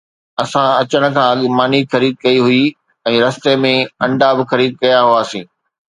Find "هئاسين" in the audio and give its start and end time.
5.09-5.45